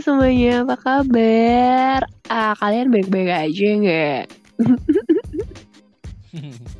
semuanya, 0.00 0.66
apa 0.66 0.74
kabar? 0.80 2.00
Ah, 2.26 2.56
kalian 2.58 2.90
baik-baik 2.90 3.30
aja 3.30 3.68
nggak? 3.78 4.24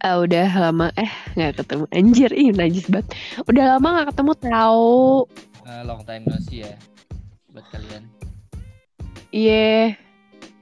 ah, 0.00 0.24
udah 0.24 0.48
lama 0.48 0.88
eh 0.96 1.12
nggak 1.36 1.60
ketemu 1.60 1.84
anjir 1.92 2.32
ih 2.32 2.48
najis 2.56 2.88
banget 2.88 3.12
udah 3.44 3.76
lama 3.76 4.00
nggak 4.00 4.16
ketemu 4.16 4.32
tahu 4.40 5.28
uh, 5.68 5.82
long 5.84 6.00
time 6.08 6.24
no 6.26 6.40
see 6.40 6.64
ya 6.64 6.72
buat 7.52 7.68
kalian 7.68 8.08
iya 9.30 9.44
yeah. 9.44 9.84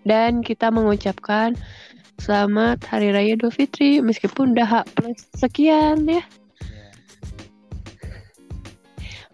dan 0.03 0.43
kita 0.43 0.75
mengucapkan 0.75 1.55
selamat 2.19 2.83
hari 2.91 3.15
raya 3.15 3.39
Idul 3.39 3.55
Fitri 3.55 4.03
meskipun 4.03 4.59
udah 4.59 4.83
plus 4.99 5.23
sekian 5.39 6.11
ya 6.11 6.19
yeah. 6.19 6.25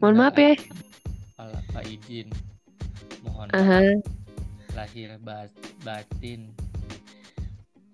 mohon 0.04 0.20
maaf 0.20 0.36
ya 0.36 0.52
Pak 1.74 1.84
izin. 1.90 2.30
Mohon 3.26 3.50
uh 3.50 3.58
-huh. 3.58 3.90
lahir 4.78 5.18
bat 5.18 5.50
batin. 5.82 6.54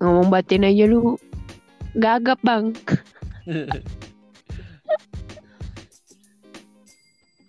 Ngomong 0.05 0.29
batin 0.29 0.69
aja 0.69 0.85
lu 0.85 1.17
gagap 1.97 2.37
bang. 2.45 2.77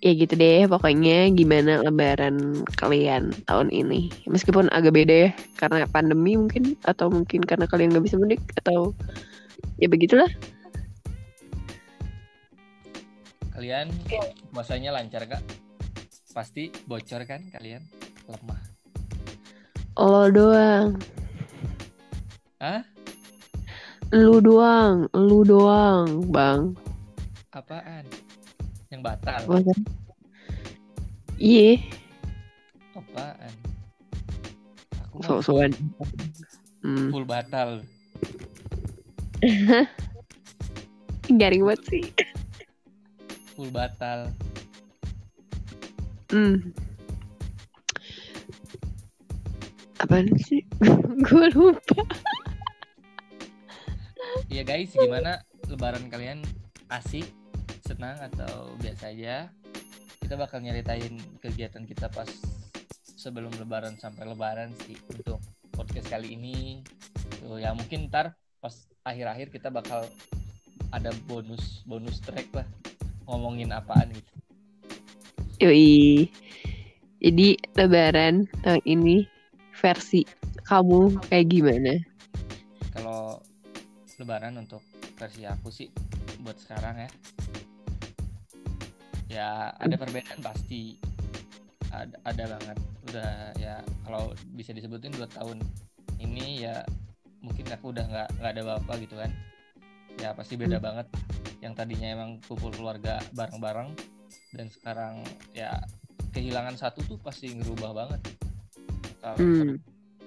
Ya 0.02 0.18
gitu 0.18 0.34
deh 0.34 0.66
pokoknya 0.66 1.30
gimana 1.30 1.86
lebaran 1.86 2.66
kalian 2.74 3.38
tahun 3.46 3.70
ini? 3.70 4.10
Meskipun 4.26 4.66
agak 4.74 4.98
beda 4.98 5.30
ya 5.30 5.32
karena 5.62 5.86
pandemi 5.86 6.34
mungkin 6.34 6.74
atau 6.90 7.14
mungkin 7.14 7.46
karena 7.46 7.70
kalian 7.70 7.94
nggak 7.94 8.10
bisa 8.10 8.18
mudik 8.18 8.42
atau 8.58 8.98
ya 9.78 9.86
begitulah. 9.86 10.26
Kalian 13.54 13.94
puasanya 14.50 14.90
lancar 14.90 15.30
kak 15.30 15.46
pasti 16.32 16.72
bocor 16.88 17.28
kan 17.28 17.44
kalian? 17.52 17.84
Lemah. 18.28 18.62
Lo 20.00 20.32
doang. 20.32 20.98
Ah 22.58 22.82
lu 24.12 24.44
doang 24.44 25.08
lu 25.16 25.48
doang 25.48 26.28
bang. 26.36 26.76
Apaan? 27.56 28.04
Yang 28.92 29.02
batal? 29.08 29.40
Iya. 31.40 31.80
Apaan? 32.92 33.56
Aku 35.08 35.18
so 35.24 35.40
soan 35.40 35.72
hmm. 36.84 37.08
full 37.16 37.24
batal. 37.24 37.80
Garing 41.40 41.64
banget 41.64 41.82
sih. 41.88 42.04
Full 43.56 43.72
batal 43.72 44.28
Hmm. 46.32 46.72
Apaan 50.00 50.32
sih? 50.40 50.64
Gue 51.28 51.52
lupa. 51.52 52.00
Iya 54.48 54.64
guys, 54.64 54.96
gimana 54.96 55.44
lebaran 55.68 56.08
kalian 56.08 56.40
asik, 56.88 57.28
senang 57.84 58.16
atau 58.32 58.80
biasa 58.80 59.12
aja? 59.12 59.52
Kita 60.24 60.40
bakal 60.40 60.64
nyeritain 60.64 61.20
kegiatan 61.44 61.84
kita 61.84 62.08
pas 62.08 62.32
sebelum 63.20 63.52
lebaran 63.60 64.00
sampai 64.00 64.32
lebaran 64.32 64.72
sih 64.88 64.96
untuk 65.12 65.44
podcast 65.76 66.08
kali 66.08 66.40
ini. 66.40 66.80
Tuh 67.44 67.60
ya 67.60 67.76
mungkin 67.76 68.08
ntar 68.08 68.40
pas 68.64 68.88
akhir-akhir 69.04 69.52
kita 69.52 69.68
bakal 69.68 70.08
ada 70.96 71.12
bonus 71.28 71.84
bonus 71.84 72.24
track 72.24 72.48
lah 72.56 72.68
ngomongin 73.28 73.76
apaan 73.76 74.16
gitu. 74.16 74.31
Yoi. 75.62 76.26
Jadi 77.22 77.54
lebaran 77.78 78.50
tahun 78.66 78.82
ini 78.82 79.30
versi 79.78 80.26
kamu 80.66 81.22
kayak 81.30 81.54
gimana? 81.54 82.02
Kalau 82.90 83.38
lebaran 84.18 84.58
untuk 84.58 84.82
versi 85.22 85.46
aku 85.46 85.70
sih 85.70 85.94
buat 86.42 86.58
sekarang 86.58 87.06
ya. 87.06 87.10
Ya 89.30 89.50
ada 89.78 90.02
perbedaan 90.02 90.42
pasti. 90.42 90.98
Ada, 91.94 92.18
ada 92.26 92.58
banget. 92.58 92.78
Udah 93.14 93.34
ya 93.62 93.86
kalau 94.02 94.34
bisa 94.58 94.74
disebutin 94.74 95.14
dua 95.14 95.30
tahun 95.30 95.62
ini 96.18 96.66
ya 96.66 96.82
mungkin 97.46 97.70
aku 97.70 97.94
udah 97.94 98.10
nggak 98.10 98.30
nggak 98.42 98.52
ada 98.58 98.64
bapak 98.66 98.98
gitu 99.06 99.14
kan. 99.14 99.30
Ya 100.18 100.34
pasti 100.34 100.58
beda 100.58 100.82
hmm. 100.82 100.86
banget. 100.90 101.08
Yang 101.62 101.74
tadinya 101.78 102.10
emang 102.18 102.42
kumpul 102.50 102.74
keluarga 102.74 103.22
bareng-bareng 103.38 104.11
dan 104.52 104.68
sekarang 104.68 105.24
ya 105.56 105.80
kehilangan 106.32 106.76
satu 106.80 107.04
tuh 107.08 107.20
pasti 107.20 107.52
ngerubah 107.52 107.92
banget. 107.92 108.22
Kalau 109.20 109.38
hmm. 109.38 109.76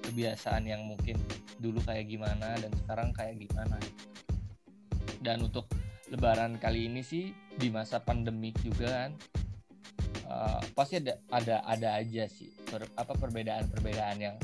kebiasaan 0.05 0.65
yang 0.69 0.85
mungkin 0.85 1.17
dulu 1.59 1.81
kayak 1.83 2.09
gimana 2.09 2.57
dan 2.61 2.73
sekarang 2.85 3.11
kayak 3.17 3.41
gimana. 3.41 3.77
Dan 5.25 5.41
untuk 5.45 5.69
lebaran 6.12 6.61
kali 6.61 6.87
ini 6.89 7.01
sih 7.01 7.33
di 7.57 7.73
masa 7.73 7.99
pandemik 8.05 8.61
juga 8.61 9.09
kan 9.09 9.12
uh, 10.29 10.61
pasti 10.77 11.01
ada 11.01 11.17
ada 11.33 11.65
ada 11.65 11.89
aja 11.97 12.29
sih 12.29 12.53
per, 12.69 12.85
apa 12.95 13.17
perbedaan-perbedaan 13.17 14.19
yang 14.21 14.37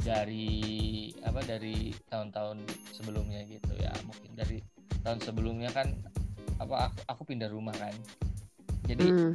dari 0.00 1.08
apa 1.24 1.40
dari 1.44 1.92
tahun-tahun 2.12 2.64
sebelumnya 2.92 3.44
gitu 3.48 3.72
ya. 3.80 3.92
Mungkin 4.04 4.36
dari 4.36 4.60
tahun 5.00 5.24
sebelumnya 5.24 5.72
kan 5.72 5.88
apa 6.60 6.92
aku, 6.92 6.98
aku 7.08 7.22
pindah 7.32 7.48
rumah 7.48 7.72
kan 7.72 7.96
jadi 8.88 9.06
hmm. 9.06 9.32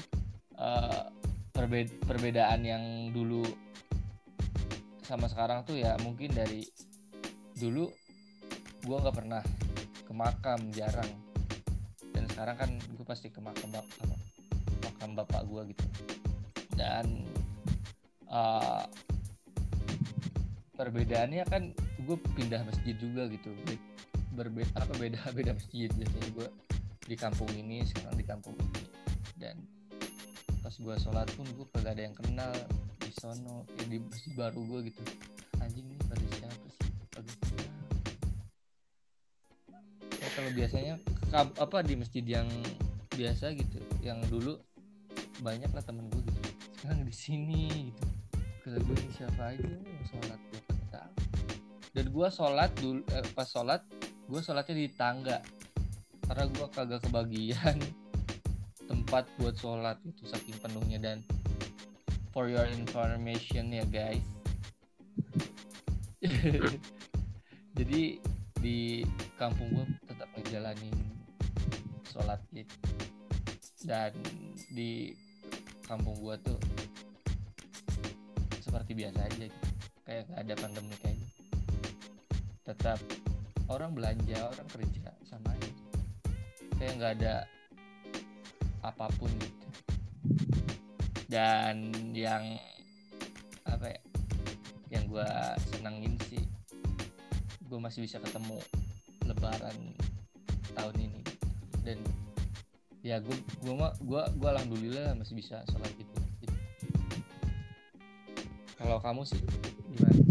uh, 0.57 1.09
perbe 1.55 1.87
perbedaan 2.03 2.61
yang 2.67 2.83
dulu 3.15 3.47
sama 5.05 5.29
sekarang 5.29 5.61
tuh 5.63 5.77
ya 5.77 5.93
mungkin 6.01 6.33
dari 6.33 6.65
dulu 7.55 7.87
gue 8.85 8.97
nggak 8.97 9.15
pernah 9.15 9.41
ke 10.05 10.13
makam 10.13 10.59
jarang. 10.73 11.09
Dan 12.13 12.29
sekarang 12.31 12.55
kan 12.57 12.69
gue 12.77 13.05
pasti 13.05 13.29
ke 13.29 13.39
makam 13.39 13.71
bapak 13.73 14.17
makam 14.85 15.09
bapak 15.17 15.41
gue 15.45 15.61
gitu. 15.73 15.85
Dan 16.75 17.25
uh, 18.29 18.85
perbedaannya 20.75 21.45
kan 21.47 21.71
gue 22.05 22.17
pindah 22.37 22.61
masjid 22.65 22.97
juga 22.97 23.29
gitu. 23.29 23.53
Berbeda 24.35 24.69
apa 24.75 24.93
beda 24.99 25.21
beda 25.37 25.53
masjid. 25.53 25.89
Biasanya 25.93 26.29
gue 26.33 26.47
di 27.05 27.15
kampung 27.15 27.49
ini 27.53 27.85
sekarang 27.85 28.17
di 28.17 28.25
kampung 28.25 28.57
ini 28.57 28.94
dan 29.45 29.61
pas 30.65 30.73
gue 30.73 30.95
sholat 30.97 31.29
pun 31.37 31.45
gue 31.45 31.65
kagak 31.69 31.93
ada 31.93 32.09
yang 32.09 32.17
kenal 32.17 32.49
di 32.97 33.13
sono 33.13 33.69
ya 33.77 33.85
di 33.85 34.01
masjid 34.01 34.33
baru 34.33 34.65
gue 34.65 34.89
gitu. 34.89 35.05
Anjing 35.61 35.85
nih 35.85 35.99
pada 36.09 36.25
siapa 36.33 36.67
sih? 36.73 36.89
Ya, 40.17 40.27
kalau 40.33 40.49
biasanya 40.57 40.93
apa 41.37 41.77
di 41.85 41.93
masjid 41.93 42.25
yang 42.25 42.49
biasa 43.13 43.53
gitu 43.53 43.77
yang 44.01 44.17
dulu 44.25 44.57
banyak 45.45 45.69
lah 45.69 45.85
temen 45.85 46.09
gue 46.09 46.25
gitu. 46.25 46.41
Sekarang 46.81 47.05
di 47.05 47.13
sini 47.13 47.93
gitu. 47.93 48.05
Kalau 48.65 48.81
gue 48.81 48.95
ini 48.97 49.11
siapa 49.13 49.53
aja 49.53 49.61
yang 49.61 50.05
sholat? 50.09 50.39
Gue 50.49 50.61
tahu. 50.89 51.13
Dan 51.93 52.05
gue 52.09 52.27
sholat 52.33 52.71
dulu 52.81 53.01
eh, 53.13 53.25
pas 53.37 53.45
sholat 53.45 53.85
gue 54.25 54.41
sholatnya 54.41 54.75
di 54.81 54.89
tangga. 54.89 55.45
Karena 56.25 56.49
gue 56.49 56.65
kagak 56.73 57.05
kebagian 57.05 57.77
tempat 58.85 59.25
buat 59.37 59.55
sholat 59.57 59.97
itu 60.05 60.25
saking 60.29 60.57
penuhnya. 60.61 60.97
Dan 61.01 61.17
for 62.35 62.51
your 62.51 62.67
information 62.67 63.71
ya 63.71 63.85
guys. 63.87 64.25
Jadi 67.77 68.19
di 68.59 69.05
kampung 69.37 69.69
gue 69.71 69.85
tetap 70.09 70.29
ngejalanin 70.35 70.95
sholat 72.09 72.41
gitu. 72.51 72.75
Dan 73.85 74.11
di 74.73 75.13
kampung 75.85 76.17
gue 76.17 76.35
tuh 76.41 76.59
seperti 78.59 78.97
biasa 78.97 79.19
aja 79.29 79.45
gitu. 79.47 79.67
kayak 80.05 80.29
gak 80.29 80.39
ada 80.41 80.53
pandemi 80.57 80.95
kayak 80.99 81.17
gitu. 81.17 81.41
Tetap 82.65 82.99
orang 83.69 83.93
belanja 83.93 84.39
orang 84.49 84.67
kerja 84.69 85.13
sama 85.23 85.53
aja. 85.53 85.71
Kayak 86.75 86.93
nggak 86.99 87.13
ada 87.21 87.35
apa 88.85 89.09
pun 89.17 89.31
gitu. 89.41 89.67
Dan 91.25 91.89
yang 92.13 92.61
apa 93.65 93.89
ya 93.89 94.01
yang 94.93 95.09
gue 95.09 95.29
senengin 95.73 96.13
sih 96.29 96.43
gue 97.65 97.79
masih 97.81 98.05
bisa 98.05 98.21
ketemu 98.21 98.61
lebaran 99.25 99.77
tahun 100.77 100.95
ini. 101.01 101.21
Dan 101.81 101.97
ya 103.01 103.17
gue 103.21 103.37
gue 103.65 103.73
mah 103.73 103.93
gue 104.01 104.21
gue 104.37 104.49
alhamdulillah 104.49 105.17
masih 105.17 105.37
bisa 105.37 105.61
sholat 105.69 105.89
gitu, 105.97 106.13
gitu. 106.41 106.57
kalau 108.81 108.97
kamu 109.01 109.21
sih 109.25 109.41
gimana? 109.93 110.21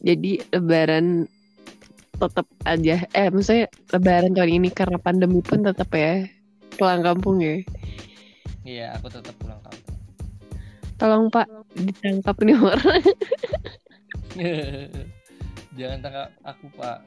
Jadi 0.00 0.40
lebaran 0.56 1.28
tetap 2.18 2.46
aja 2.66 2.96
eh 3.14 3.28
maksudnya 3.30 3.70
lebaran 3.94 4.34
tahun 4.34 4.52
ini 4.58 4.68
karena 4.74 4.98
pandemi 4.98 5.38
pun 5.38 5.62
tetap 5.62 5.86
ya 5.94 6.26
pulang 6.78 7.02
kampung 7.02 7.36
ya 7.42 7.56
iya 8.62 8.86
aku 8.96 9.10
tetap 9.10 9.34
pulang 9.36 9.58
kampung 9.60 9.96
Tolong 10.98 11.30
Pak 11.30 11.46
ditangkap 11.78 12.34
nih 12.42 12.58
orang. 12.58 13.06
jangan 15.78 15.98
tangkap 16.02 16.28
aku 16.42 16.66
pak 16.74 16.98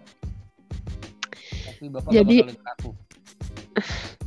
tapi 1.67 1.91
bapak 1.91 2.07
Jadi- 2.11 2.43
bakal 2.47 2.71
aku 2.71 2.89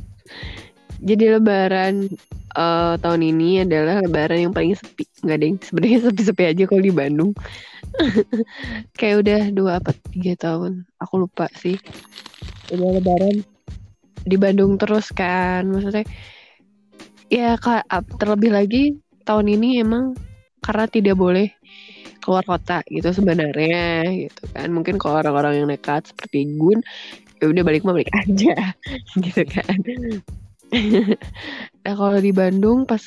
Jadi 1.05 1.27
Lebaran 1.27 2.07
eh, 2.55 2.93
tahun 2.97 3.21
ini 3.21 3.61
adalah 3.67 4.01
Lebaran 4.01 4.47
yang 4.49 4.53
paling 4.55 4.73
sepi. 4.73 5.05
Enggak 5.21 5.37
deh, 5.43 5.51
sebenarnya 5.61 5.99
sepi-sepi 6.07 6.43
aja 6.49 6.63
kalau 6.65 6.81
di 6.81 6.93
Bandung. 6.95 7.31
Kayak 8.97 9.15
udah 9.21 9.41
dua 9.53 9.71
apa 9.83 9.91
tiga 10.09 10.33
tahun. 10.39 10.87
Aku 10.97 11.21
lupa 11.21 11.45
sih. 11.59 11.77
Udah 12.73 12.89
Lebaran 12.97 13.43
di 14.25 14.35
Bandung 14.35 14.75
terus 14.81 15.13
kan. 15.13 15.69
Maksudnya 15.69 16.03
ya 17.29 17.57
kak 17.57 17.85
terlebih 18.21 18.51
lagi 18.53 18.83
tahun 19.25 19.49
ini 19.57 19.81
emang 19.81 20.13
karena 20.61 20.85
tidak 20.89 21.15
boleh 21.17 21.47
keluar 22.21 22.41
kota 22.41 22.81
gitu 22.89 23.13
sebenarnya 23.13 24.05
gitu 24.27 24.43
kan. 24.51 24.67
Mungkin 24.73 24.97
kalau 24.97 25.21
orang-orang 25.21 25.61
yang 25.61 25.67
nekat 25.69 26.09
seperti 26.09 26.49
Gun 26.57 26.81
ya 27.41 27.51
udah 27.51 27.63
balik 27.67 27.85
mah 27.85 27.93
balik 27.93 28.11
aja 28.25 28.73
gitu 29.21 29.43
kan. 29.45 29.77
nah 31.85 31.93
kalau 31.93 32.17
di 32.17 32.33
Bandung 32.33 32.89
pas 32.89 33.03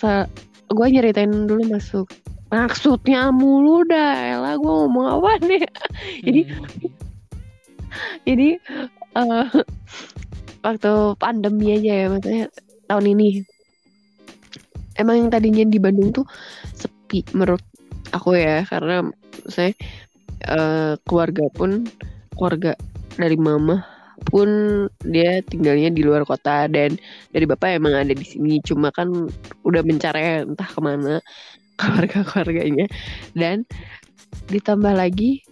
gue 0.69 0.87
nyeritain 0.87 1.49
dulu 1.49 1.75
masuk 1.75 2.06
maksudnya 2.49 3.29
mulu 3.29 3.85
dah 3.85 4.41
lah 4.41 4.55
gue 4.56 4.73
ngomong 4.73 5.21
apa 5.21 5.31
nih 5.44 5.64
Jadi- 6.26 6.47
jadi 8.29 8.49
eh, 9.17 9.47
waktu 10.62 10.93
pandemi 11.19 11.75
aja 11.75 11.93
ya 12.05 12.06
maksudnya 12.10 12.44
tahun 12.88 13.06
ini. 13.19 13.28
Emang 14.99 15.14
yang 15.26 15.31
tadinya 15.31 15.62
di 15.62 15.78
Bandung 15.78 16.10
tuh 16.10 16.26
sepi 16.75 17.22
menurut 17.31 17.62
aku 18.10 18.34
ya 18.34 18.66
karena 18.66 19.06
saya 19.46 19.70
eh, 20.43 20.93
keluarga 21.06 21.46
pun 21.55 21.87
keluarga 22.34 22.75
dari 23.14 23.38
mama 23.38 23.87
pun 24.26 24.50
dia 25.06 25.38
tinggalnya 25.46 25.94
di 25.94 26.02
luar 26.02 26.26
kota 26.26 26.66
dan 26.66 26.99
dari 27.31 27.46
bapak 27.46 27.78
emang 27.78 27.94
ada 27.94 28.11
di 28.11 28.26
sini. 28.26 28.58
Cuma 28.66 28.90
kan 28.90 29.11
udah 29.62 29.82
mencari 29.87 30.43
entah 30.43 30.66
ke 30.66 30.81
mana 30.82 31.22
keluarga 31.78 32.26
keluarganya 32.26 32.90
dan 33.38 33.62
ditambah 34.50 34.93
lagi 34.99 35.46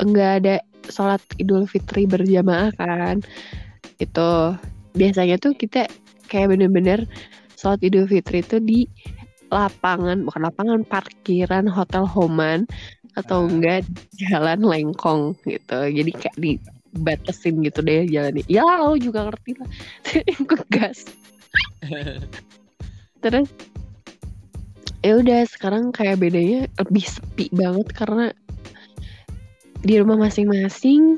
nggak 0.00 0.32
ada 0.40 0.54
sholat 0.88 1.20
idul 1.36 1.68
fitri 1.68 2.08
berjamaah 2.08 2.72
kan 2.74 3.20
itu 4.00 4.30
biasanya 4.96 5.36
tuh 5.36 5.54
kita 5.54 5.86
kayak 6.26 6.56
bener-bener 6.56 7.04
sholat 7.54 7.84
idul 7.84 8.08
fitri 8.08 8.40
itu 8.40 8.56
di 8.58 8.88
lapangan 9.50 10.24
bukan 10.24 10.42
lapangan 10.46 10.80
parkiran 10.86 11.66
hotel 11.66 12.06
Homan 12.06 12.64
atau 13.18 13.44
Ah. 13.44 13.50
enggak 13.50 13.82
jalan 14.16 14.62
lengkong 14.62 15.34
gitu. 15.44 15.78
Jadi 15.90 16.10
kayak 16.14 16.36
dibatasin 16.38 17.60
gitu 17.66 17.82
deh 17.82 18.06
jalannya. 18.06 18.46
Ya 18.46 18.64
lo 18.78 18.94
juga 18.94 19.26
ngerti 19.28 19.58
lah. 19.58 19.68
Ikut 20.40 20.62
gas. 20.70 21.04
Terus 23.22 23.50
ya 25.02 25.18
udah 25.18 25.44
sekarang 25.50 25.90
kayak 25.90 26.22
bedanya 26.22 26.70
lebih 26.78 27.04
sepi 27.04 27.50
banget 27.50 27.88
karena 27.92 28.32
di 29.80 29.96
rumah 29.96 30.28
masing-masing 30.28 31.16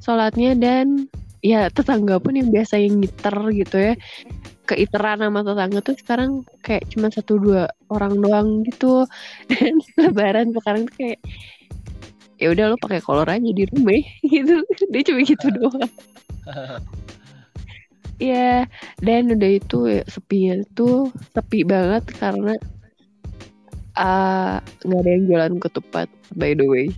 sholatnya 0.00 0.56
dan 0.56 1.06
ya 1.40 1.72
tetangga 1.72 2.20
pun 2.20 2.36
yang 2.36 2.52
biasa 2.52 2.80
yang 2.80 3.00
ngiter 3.00 3.36
gitu 3.56 3.76
ya. 3.76 3.94
Keiteran 4.68 5.18
sama 5.24 5.40
tetangga 5.42 5.80
tuh 5.82 5.96
sekarang 5.98 6.30
kayak 6.62 6.86
cuma 6.92 7.10
satu 7.10 7.40
dua 7.40 7.68
orang 7.90 8.20
doang 8.20 8.48
gitu. 8.68 9.08
Dan 9.50 9.80
lebaran 9.98 10.54
sekarang 10.54 10.86
tuh 10.86 10.94
kayak 10.96 11.20
ya 12.40 12.56
udah 12.56 12.72
lo 12.72 12.76
pakai 12.80 13.04
kolor 13.04 13.28
aja 13.28 13.50
di 13.50 13.64
rumah 13.68 14.00
gitu. 14.32 14.64
Dia 14.92 15.02
cuma 15.04 15.20
gitu 15.24 15.46
doang. 15.52 15.90
Ya 18.20 18.68
dan 19.00 19.32
udah 19.32 19.50
itu 19.56 19.88
ya, 19.88 20.04
sepinya 20.04 20.60
tuh 20.76 21.08
sepi 21.32 21.64
banget 21.64 22.04
karena 22.20 22.52
ah, 23.96 24.60
nggak 24.84 25.00
ada 25.00 25.08
yang 25.08 25.24
jualan 25.24 25.54
ketupat 25.56 26.08
by 26.36 26.52
the 26.52 26.68
way 26.68 26.92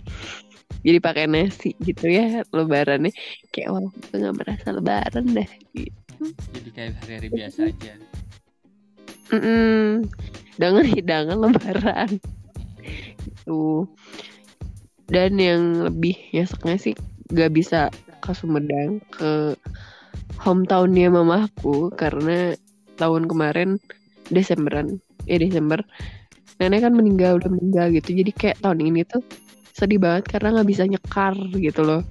jadi 0.83 0.99
pakai 0.99 1.25
nasi 1.31 1.73
gitu 1.79 2.11
ya 2.11 2.43
lebarannya. 2.51 3.15
Kayak 3.49 3.69
wah 3.71 3.83
gue 3.87 4.17
nggak 4.19 4.35
merasa 4.35 4.67
lebaran 4.75 5.25
dah 5.31 5.49
gitu. 5.71 6.23
Jadi 6.53 6.69
kayak 6.75 6.91
hari-hari 7.01 7.27
biasa 7.31 7.59
aja. 7.71 7.93
Mm-mm. 9.33 10.05
dengan 10.59 10.85
hidangan 10.85 11.37
lebaran. 11.39 12.21
Tuh 13.47 13.89
dan 15.09 15.35
yang 15.39 15.83
lebih 15.89 16.15
nyeseknya 16.31 16.77
sih 16.79 16.95
gak 17.33 17.51
bisa 17.55 17.91
ke 18.23 18.31
Sumedang 18.31 19.03
ke 19.11 19.57
hometownnya 20.39 21.11
mamaku 21.11 21.91
karena 21.95 22.55
tahun 22.95 23.27
kemarin 23.27 23.81
Desemberan 24.31 25.01
ya 25.27 25.39
Desember 25.39 25.83
nenek 26.61 26.85
kan 26.87 26.93
meninggal 26.95 27.41
udah 27.41 27.49
meninggal 27.51 27.91
gitu. 27.91 28.15
Jadi 28.15 28.31
kayak 28.31 28.61
tahun 28.63 28.79
ini 28.79 29.03
tuh 29.03 29.23
sedih 29.83 29.99
banget 29.99 30.31
karena 30.31 30.55
nggak 30.55 30.69
bisa 30.71 30.83
nyekar 30.87 31.35
gitu 31.59 31.81
loh. 31.83 32.01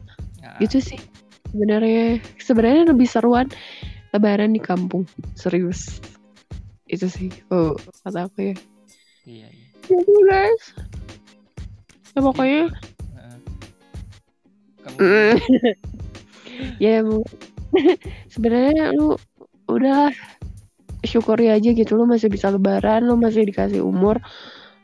Nah, 0.44 0.60
itu 0.60 0.78
sih 0.84 1.00
sebenarnya. 1.48 2.20
Sebenarnya 2.36 2.92
lebih 2.92 3.08
seruan 3.08 3.48
lebaran 4.12 4.52
di 4.52 4.60
kampung. 4.60 5.08
Serius. 5.32 6.04
Itu 6.84 7.08
sih 7.08 7.32
oh 7.48 7.72
kata 8.04 8.28
aku 8.28 8.52
ya. 8.52 8.56
Iya 9.24 9.48
iya. 9.48 9.68
Gitu 9.88 10.12
guys. 10.28 10.64
Ya 12.12 12.20
pokoknya. 12.20 12.62
Heeh. 13.16 13.38
kamu 14.84 14.96
Mm. 15.00 15.36
ya 16.84 17.00
Bu. 17.00 17.24
sebenarnya 18.32 18.92
lu 18.92 19.16
udah 19.72 20.12
syukuri 21.02 21.48
aja 21.48 21.72
gitu 21.72 21.96
lu 21.96 22.04
masih 22.04 22.28
bisa 22.28 22.52
lebaran 22.52 23.08
lu 23.08 23.16
masih 23.16 23.48
dikasih 23.48 23.80
umur 23.80 24.20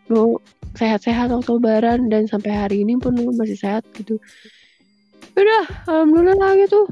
lu 0.09 0.41
sehat-sehat 0.79 1.35
waktu 1.35 1.51
lebaran 1.59 2.07
dan 2.07 2.31
sampai 2.31 2.55
hari 2.55 2.77
ini 2.87 2.95
pun 2.95 3.19
lu 3.19 3.35
masih 3.35 3.59
sehat 3.59 3.83
gitu. 3.99 4.17
Udah 5.35 5.65
alhamdulillah 5.91 6.55
gitu. 6.63 6.87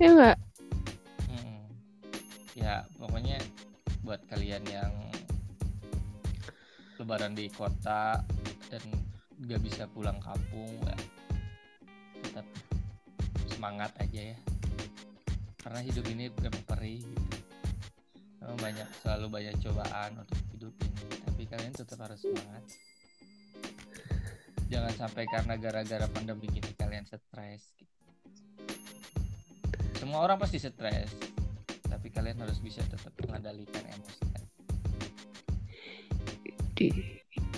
Ya 0.00 0.10
enggak 0.10 0.36
Mm-mm. 1.30 1.62
ya 2.58 2.82
pokoknya 2.98 3.38
buat 4.02 4.20
kalian 4.26 4.64
yang 4.66 4.92
lebaran 6.98 7.36
di 7.36 7.52
kota 7.52 8.20
dan 8.72 8.82
nggak 9.44 9.60
bisa 9.60 9.84
pulang 9.90 10.16
kampung 10.24 10.72
ya 10.88 10.96
tetap 12.24 12.46
semangat 13.50 13.92
aja 14.00 14.34
ya. 14.34 14.38
Karena 15.60 15.80
hidup 15.80 16.04
ini 16.12 16.28
memang 16.40 16.64
perih 16.64 17.00
gitu. 17.00 17.38
banyak 18.60 18.88
selalu 19.00 19.26
banyak 19.32 19.54
cobaan 19.64 20.10
untuk 20.20 20.40
hidup 20.52 20.74
ini 20.84 21.23
tapi 21.44 21.60
kalian 21.60 21.76
tetap 21.76 22.00
harus 22.00 22.24
semangat. 22.24 22.64
Jangan 24.72 24.96
sampai 24.96 25.28
karena 25.28 25.60
gara-gara 25.60 26.08
pandemi 26.08 26.48
ini 26.48 26.72
kalian 26.72 27.04
stres 27.04 27.68
gitu. 27.76 27.92
semua 30.00 30.24
orang 30.24 30.40
pasti 30.40 30.56
stres 30.56 31.12
tapi 31.84 32.08
kalian 32.08 32.40
harus 32.40 32.64
bisa 32.64 32.80
tetap 32.88 33.12
mengendalikan 33.20 33.84
emosi 33.92 34.24
kalian. 34.24 34.52
di 36.72 36.88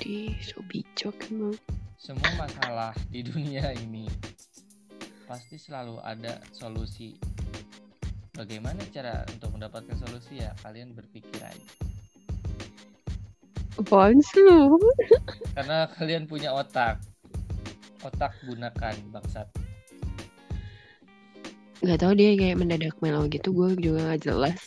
di 0.02 0.34
so 0.42 0.58
bicok 0.66 1.14
emang. 1.30 1.54
Semua 1.94 2.42
masalah 2.42 2.90
di 3.06 3.22
dunia 3.22 3.70
ini 3.70 4.10
pasti 5.30 5.62
selalu 5.62 6.02
ada 6.02 6.42
solusi. 6.50 7.14
Bagaimana 8.34 8.82
cara 8.90 9.22
untuk 9.30 9.54
mendapatkan 9.54 9.94
solusi 9.94 10.42
ya? 10.42 10.50
Kalian 10.58 10.90
berpikir 10.90 11.38
aja 11.38 11.85
apaan 13.76 14.18
sih 14.20 14.40
lu? 14.40 14.76
Karena 15.52 15.88
kalian 15.92 16.24
punya 16.24 16.52
otak. 16.52 17.00
Otak 18.04 18.32
gunakan 18.44 18.94
bangsat. 19.12 19.48
Nggak 21.84 21.98
tahu 22.00 22.12
dia 22.16 22.34
kayak 22.34 22.58
mendadak 22.58 22.96
melo 23.04 23.28
gitu 23.28 23.52
gue 23.52 23.76
juga 23.78 24.12
nggak 24.12 24.22
jelas. 24.24 24.60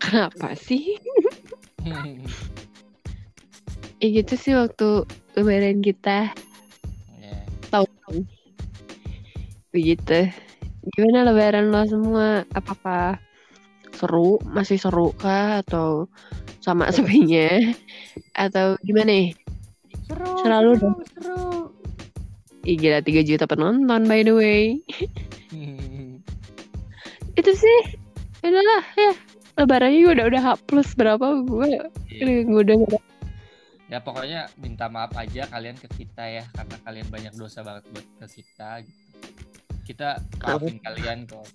Kenapa 0.00 0.56
sih? 0.56 0.96
Ya 3.96 4.12
gitu 4.12 4.36
sih 4.36 4.52
waktu 4.52 5.08
lebaran 5.40 5.80
kita. 5.80 6.28
Ya 7.16 7.36
tahun 7.72 8.28
begitu. 9.72 10.28
Gimana 10.92 11.24
lebaran 11.24 11.72
lo 11.72 11.80
semua? 11.88 12.44
Apakah 12.52 13.16
seru? 13.96 14.36
Masih 14.52 14.76
seru 14.76 15.16
kah? 15.16 15.64
Atau 15.64 16.12
sama 16.66 16.90
sepinya. 16.90 17.46
atau 18.34 18.74
gimana 18.82 19.14
nih? 19.14 19.30
Seru 20.10 20.30
Selalu 20.42 20.70
seru, 20.82 20.92
seru. 21.14 21.44
Ih, 22.66 22.74
gila 22.74 22.98
3 22.98 23.22
juta 23.22 23.46
penonton 23.46 24.02
by 24.10 24.26
the 24.26 24.34
way. 24.34 24.82
Itu 27.38 27.52
sih 27.54 27.78
adalah 28.42 28.82
ya. 28.98 29.14
Lebarannya 29.56 29.98
juga 30.02 30.12
udah 30.20 30.26
udah 30.28 30.42
H 30.42 30.48
plus 30.68 30.90
berapa? 30.98 31.26
Gue 31.46 31.78
Iya. 32.10 32.44
gue 32.44 32.60
udah 32.66 32.76
ya 33.86 34.02
pokoknya 34.02 34.50
minta 34.58 34.90
maaf 34.90 35.14
aja 35.14 35.46
kalian 35.46 35.78
ke 35.78 35.86
kita 35.94 36.26
ya 36.26 36.44
karena 36.58 36.76
kalian 36.82 37.06
banyak 37.06 37.32
dosa 37.38 37.62
banget 37.62 37.86
buat 37.94 38.06
ke 38.18 38.42
kita 38.42 38.82
gitu. 38.82 39.02
kita 39.86 40.08
maafin 40.42 40.82
kalian 40.82 41.18
kok. 41.30 41.46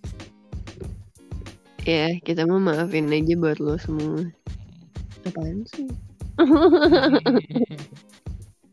Ya 1.84 2.08
kita 2.24 2.48
mau 2.48 2.64
maafin 2.64 3.12
aja 3.12 3.36
buat 3.36 3.60
lo 3.60 3.76
semua. 3.76 4.24
Hmm. 4.24 4.32
Apaan 5.26 5.66
sih? 5.70 5.90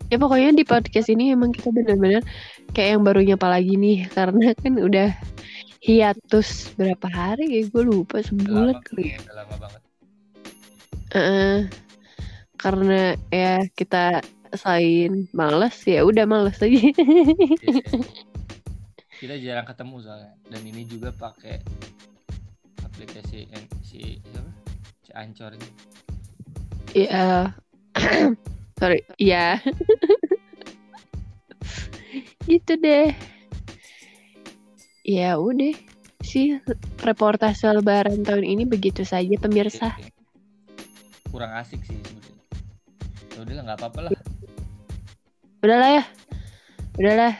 Ya 0.09 0.17
pokoknya 0.17 0.57
di 0.57 0.65
podcast 0.65 1.13
ini 1.13 1.37
emang 1.37 1.53
kita 1.53 1.69
benar-benar 1.69 2.25
kayak 2.73 2.97
yang 2.97 3.05
baru 3.05 3.21
nyapa 3.21 3.45
lagi 3.45 3.77
nih 3.77 4.09
karena 4.17 4.57
kan 4.57 4.81
udah 4.81 5.13
hiatus 5.85 6.73
berapa 6.81 7.05
hari 7.13 7.61
ya? 7.61 7.63
Gue 7.69 7.85
lupa 7.85 8.25
sebulan 8.25 8.81
kali. 8.89 9.21
udah 9.21 9.35
lama 9.37 9.55
banget. 9.61 9.83
Heeh. 11.13 11.57
karena 12.57 13.01
ya 13.31 13.63
kita 13.77 14.25
selain 14.57 15.29
males 15.31 15.77
ya 15.85 16.03
udah 16.03 16.25
males 16.25 16.57
Iya. 16.59 16.89
kita 19.21 19.35
jarang 19.39 19.69
ketemu 19.69 19.97
soalnya. 20.01 20.33
Dan 20.49 20.63
ini 20.65 20.89
juga 20.89 21.13
pakai 21.13 21.61
aplikasi 22.81 23.45
yang- 23.45 23.69
si 23.85 24.25
siapa? 24.25 24.51
Si 25.05 25.11
Ancor 25.13 25.53
ini 25.53 25.69
ya 26.95 27.53
sorry. 28.81 29.05
Ya 29.21 29.61
gitu 32.51 32.77
deh. 32.81 33.13
Ya 35.05 35.41
udah 35.41 35.73
sih 36.25 36.61
reportase 37.01 37.65
lebaran 37.69 38.25
tahun 38.25 38.45
ini 38.45 38.69
begitu 38.69 39.05
saja 39.05 39.33
pemirsa. 39.41 39.97
Iya, 39.97 40.13
kurang 41.33 41.53
asik 41.57 41.81
sih 41.85 41.97
sebenarnya. 42.05 42.45
Ya 43.33 43.39
udah 43.45 43.55
lah 43.55 43.63
nggak 43.69 43.79
apa-apa 43.81 44.01
lah. 44.09 44.11
Udahlah 45.65 45.91
ya. 46.01 46.05
Udahlah 46.99 47.35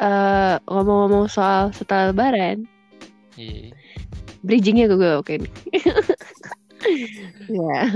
Eh, 0.00 0.56
ngomong-ngomong 0.64 1.28
soal 1.28 1.76
setelah 1.76 2.08
lebaran. 2.08 2.64
Iya. 3.36 3.76
Bridgingnya 4.40 4.88
gue 4.88 5.12
oke 5.20 5.34
nih. 5.36 5.52
Ya 7.52 7.92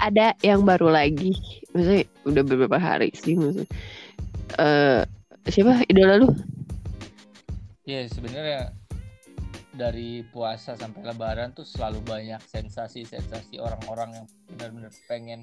ada 0.00 0.32
yang 0.40 0.64
baru 0.64 0.88
lagi 0.88 1.36
maksudnya 1.76 2.04
udah 2.24 2.42
beberapa 2.44 2.78
hari 2.80 3.12
sih 3.14 3.36
maksudnya 3.36 3.68
eh 4.58 5.00
siapa 5.48 5.84
idola 5.86 6.24
lu 6.24 6.28
Iya 7.88 8.06
sebenarnya 8.06 8.70
dari 9.74 10.22
puasa 10.30 10.78
sampai 10.78 11.02
lebaran 11.10 11.50
tuh 11.56 11.66
selalu 11.66 11.98
banyak 12.06 12.38
sensasi-sensasi 12.44 13.58
orang-orang 13.58 14.14
yang 14.14 14.26
benar-benar 14.54 14.92
pengen 15.10 15.42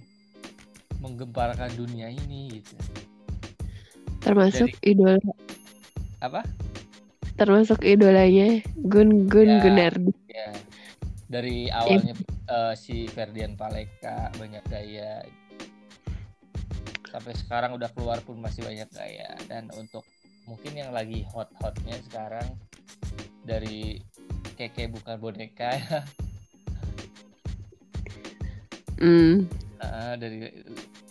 menggemparkan 1.04 1.68
dunia 1.76 2.08
ini 2.08 2.62
gitu. 2.62 2.78
termasuk 4.24 4.72
idola 4.86 5.20
Apa? 6.24 6.46
termasuk 7.38 7.84
idolanya 7.86 8.62
Gun 8.80 9.28
Gun 9.28 9.50
Ya. 9.50 9.62
Gunardi 9.62 10.14
Ya. 10.32 10.50
Dari 11.28 11.68
awalnya 11.74 12.14
eh, 12.16 12.37
si 12.76 13.08
Ferdian 13.12 13.56
Paleka 13.60 14.32
banyak 14.40 14.64
gaya. 14.68 15.24
Sampai 17.08 17.34
sekarang 17.36 17.76
udah 17.76 17.92
keluar 17.96 18.20
pun 18.24 18.40
masih 18.40 18.64
banyak 18.64 18.88
gaya. 18.92 19.36
Dan 19.48 19.72
untuk 19.76 20.04
mungkin 20.48 20.76
yang 20.76 20.92
lagi 20.96 21.28
hot-hotnya 21.32 22.00
sekarang 22.08 22.48
dari 23.44 24.00
keke 24.56 24.92
bukan 24.92 25.16
boneka. 25.20 25.72
Ya 25.78 26.00
hmm. 29.04 29.48
Ah, 29.78 30.16
dari 30.18 30.50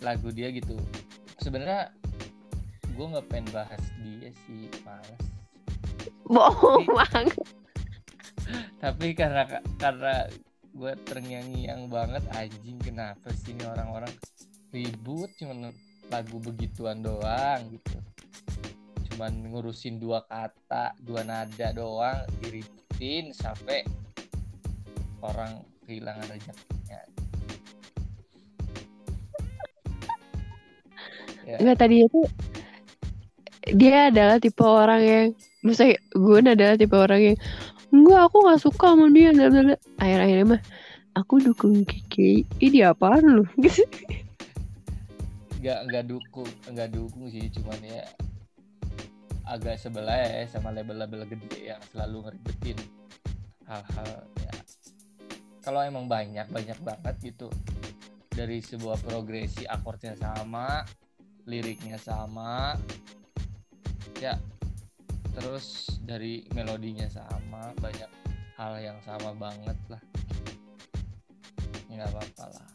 lagu 0.03 0.29
dia 0.29 0.51
gitu. 0.51 0.75
Sebenarnya 1.39 1.93
gue 2.97 3.05
nggak 3.05 3.27
pengen 3.29 3.47
bahas 3.53 3.83
dia 4.01 4.33
sih 4.49 4.65
malas 4.81 5.21
bohong 6.25 6.89
Tapi- 6.89 7.45
tapi 8.83 9.07
karena 9.13 9.43
karena 9.77 10.25
gue 10.77 10.93
terngiang-ngiang 11.09 11.89
banget 11.89 12.21
anjing 12.37 12.77
kenapa 12.77 13.33
sih 13.33 13.57
ini 13.57 13.65
orang-orang 13.65 14.13
ribut? 14.69 15.33
Cuman 15.41 15.73
lagu 16.13 16.37
begituan 16.37 17.01
doang 17.01 17.65
gitu. 17.73 17.97
Cuman 19.11 19.49
ngurusin 19.49 19.97
dua 19.97 20.21
kata 20.29 20.93
dua 21.01 21.25
nada 21.25 21.73
doang 21.73 22.21
diributin 22.45 23.33
sampai 23.33 23.81
orang 25.25 25.65
kehilangan 25.89 26.29
rezekinya. 26.29 27.01
Ya. 31.41 31.57
Enggak 31.57 31.77
tadi 31.81 32.05
itu 32.05 32.21
dia 33.73 34.13
adalah 34.13 34.37
tipe 34.37 34.61
orang 34.61 35.01
yang 35.01 35.25
misalnya 35.65 35.97
gue 36.13 36.39
adalah 36.39 36.77
tipe 36.77 36.93
orang 36.93 37.33
yang 37.33 37.37
enggak 37.93 38.21
aku 38.27 38.37
nggak 38.43 38.61
suka 38.61 38.87
sama 38.93 39.07
dia 39.11 39.29
bla, 39.31 39.47
bla, 39.51 39.61
bla." 39.63 39.75
akhir-akhirnya 39.99 40.45
mah 40.55 40.61
aku 41.17 41.33
dukung 41.41 41.81
Kiki 41.81 42.45
ini 42.61 42.85
apaan 42.85 43.41
lu? 43.41 43.43
Nggak 45.57 45.79
nggak 45.89 46.05
dukung 46.05 46.51
nggak 46.69 46.89
dukung 46.93 47.33
sih 47.33 47.49
cuman 47.49 47.81
ya 47.81 48.05
agak 49.49 49.81
sebelah 49.81 50.13
ya 50.21 50.45
sama 50.45 50.69
label-label 50.69 51.25
gede 51.25 51.73
yang 51.73 51.81
selalu 51.89 52.29
ngeribetin 52.29 52.77
hal-hal 53.65 54.11
ya. 54.37 54.53
Kalau 55.65 55.81
emang 55.81 56.05
banyak 56.05 56.45
banyak 56.53 56.77
banget 56.85 57.15
gitu. 57.33 57.49
Dari 58.29 58.61
sebuah 58.61 59.01
progresi 59.01 59.65
akordnya 59.65 60.13
sama 60.13 60.85
liriknya 61.49 61.97
sama 61.97 62.77
ya 64.21 64.35
terus 65.37 65.85
dari 66.01 66.41
melodinya 66.57 67.05
sama 67.05 67.69
banyak 67.77 68.09
hal 68.57 68.73
yang 68.81 68.97
sama 69.05 69.37
banget 69.37 69.77
lah. 69.85 70.01
Ya, 71.85 72.01
nggak 72.01 72.09
apa-apa 72.09 72.45
lah. 72.57 72.69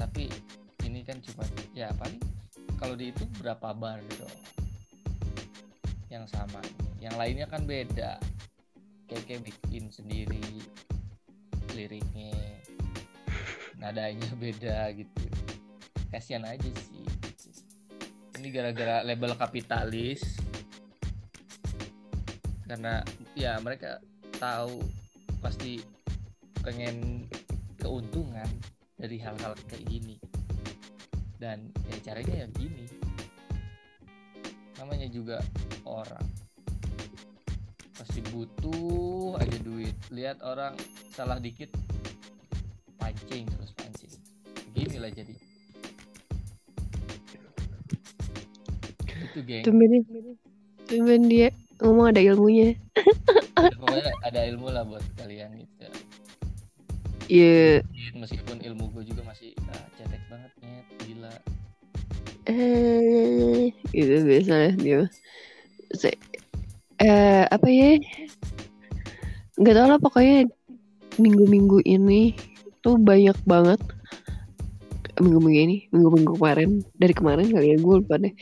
Tapi 0.00 0.32
ini 0.88 1.04
kan 1.04 1.20
cuma 1.20 1.44
ya 1.76 1.92
paling 2.00 2.16
kalau 2.80 2.96
dihitung 2.96 3.28
berapa 3.36 3.76
bar 3.76 4.00
gitu 4.08 4.24
yang 6.08 6.24
sama 6.24 6.64
yang 6.96 7.12
lainnya 7.20 7.44
kan 7.44 7.68
beda. 7.68 8.16
Keke 9.06 9.38
bikin 9.38 9.86
sendiri 9.92 10.42
liriknya 11.76 12.34
nadanya 13.76 14.32
beda 14.42 14.96
gitu. 14.96 15.24
Kasihan 16.08 16.48
aja 16.48 16.66
sih. 16.72 17.05
Ini 18.36 18.52
gara-gara 18.52 19.00
label 19.00 19.32
kapitalis. 19.34 20.20
Karena 22.66 23.00
ya 23.32 23.56
mereka 23.62 24.02
tahu 24.36 24.82
pasti 25.40 25.80
pengen 26.60 27.24
keuntungan 27.80 28.48
dari 28.98 29.16
hal-hal 29.22 29.56
kayak 29.70 29.86
gini. 29.88 30.16
Dan 31.40 31.72
ya 31.88 32.12
caranya 32.12 32.44
ya 32.44 32.46
gini. 32.56 32.84
Namanya 34.76 35.08
juga 35.08 35.40
orang. 35.88 36.26
Pasti 37.96 38.20
butuh 38.28 39.40
aja 39.40 39.58
duit. 39.64 39.96
Lihat 40.12 40.44
orang 40.44 40.76
salah 41.14 41.40
dikit 41.40 41.72
pancing 43.00 43.48
terus 43.48 43.72
pancing. 43.72 44.12
Lah 44.96 45.12
jadi 45.12 45.45
itu 49.36 49.44
geng. 49.44 49.64
Tumben 49.68 49.92
tumben 50.88 51.22
dia 51.28 51.52
ngomong 51.84 52.08
ada 52.08 52.24
ilmunya. 52.24 52.72
Pokoknya 53.52 54.16
ada 54.24 54.40
ilmu 54.48 54.72
lah 54.72 54.80
buat 54.88 55.04
kalian 55.20 55.60
gitu. 55.60 55.84
Ya 57.28 57.84
meskipun 58.16 58.64
ilmu 58.64 58.88
gue 58.96 59.04
juga 59.12 59.20
masih 59.28 59.52
ah, 59.68 59.84
cetek 60.00 60.24
banget 60.32 60.52
nyet 60.64 60.86
gila. 61.04 61.34
Eh 62.48 63.68
itu 63.92 64.14
biasa 64.24 64.52
lah 64.56 64.72
dia 64.80 65.04
Se- 65.92 66.20
eh 66.96 67.44
apa 67.44 67.68
ya? 67.68 68.00
Nggak 69.60 69.74
tahu 69.76 69.86
lah 69.92 70.00
pokoknya 70.00 70.48
minggu-minggu 71.20 71.84
ini 71.84 72.32
tuh 72.80 72.96
banyak 72.96 73.36
banget. 73.44 73.84
Minggu-minggu 75.20 75.60
ini 75.60 75.76
minggu-minggu 75.92 76.40
kemarin. 76.40 76.80
Dari 76.96 77.12
kemarin 77.12 77.52
kali 77.52 77.74
ya 77.74 77.76
gue 77.76 77.94
lupa 78.00 78.16
deh 78.16 78.32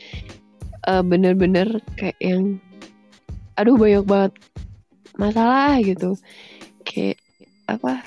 Eh, 0.85 1.03
bener-bener 1.05 1.81
kayak 1.97 2.17
yang 2.21 2.61
aduh 3.57 3.73
banyak 3.73 4.05
banget 4.05 4.33
masalah 5.17 5.81
gitu. 5.81 6.13
Kayak 6.85 7.17
apa 7.65 8.05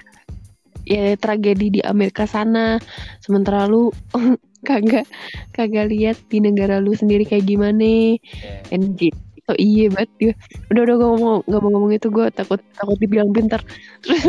ya 0.86 1.18
tragedi 1.18 1.78
di 1.78 1.80
Amerika 1.82 2.24
sana. 2.30 2.78
Sementara 3.18 3.66
lu 3.66 3.90
kagak 4.68 5.10
kagak 5.50 5.90
lihat 5.90 6.16
di 6.30 6.38
negara 6.38 6.78
lu 6.78 6.94
sendiri 6.94 7.26
kayak 7.26 7.50
gimana. 7.50 8.14
Ya 8.14 8.62
kan 8.70 8.94
gitu 8.94 9.28
oh 9.48 9.56
iya 9.56 9.88
banget 9.88 10.10
dia 10.20 10.32
udah 10.68 10.82
udah 10.84 10.94
gue 11.00 11.08
ngomong 11.08 11.40
nggak 11.48 11.60
mau 11.64 11.70
ngomong 11.72 11.92
itu 11.96 12.08
gue 12.12 12.26
takut 12.36 12.60
takut 12.76 13.00
dibilang 13.00 13.32
pintar 13.32 13.64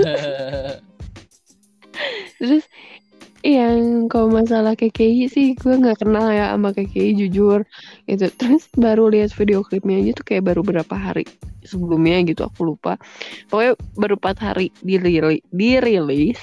terus 2.40 2.64
terus 3.50 3.66
yang 3.66 4.06
kalau 4.14 4.30
masalah 4.30 4.78
KKI 4.78 5.26
sih 5.26 5.58
gue 5.58 5.74
nggak 5.74 6.06
kenal 6.06 6.30
ya 6.30 6.54
sama 6.54 6.70
KKI 6.70 7.18
jujur. 7.18 7.66
Gitu 8.06 8.30
terus 8.38 8.70
baru 8.78 9.10
lihat 9.10 9.34
video 9.34 9.66
klipnya 9.66 9.98
aja 10.06 10.22
tuh 10.22 10.26
kayak 10.30 10.54
baru 10.54 10.62
berapa 10.62 10.94
hari 10.94 11.26
sebelumnya 11.66 12.22
gitu 12.30 12.46
aku 12.46 12.70
lupa. 12.70 13.02
Pokoknya 13.50 13.74
baru 13.98 14.22
empat 14.22 14.38
hari 14.38 14.70
dirilis 14.86 15.42
dirilis 15.50 16.38